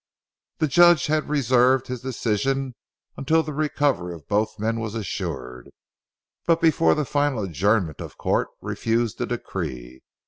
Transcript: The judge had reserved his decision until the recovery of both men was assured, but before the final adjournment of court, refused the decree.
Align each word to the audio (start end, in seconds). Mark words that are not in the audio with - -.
The 0.57 0.67
judge 0.67 1.05
had 1.05 1.29
reserved 1.29 1.85
his 1.85 2.01
decision 2.01 2.73
until 3.17 3.43
the 3.43 3.53
recovery 3.53 4.15
of 4.15 4.27
both 4.27 4.57
men 4.57 4.79
was 4.79 4.95
assured, 4.95 5.69
but 6.47 6.59
before 6.59 6.95
the 6.95 7.05
final 7.05 7.43
adjournment 7.43 8.01
of 8.01 8.17
court, 8.17 8.47
refused 8.61 9.19
the 9.19 9.27
decree. 9.27 10.01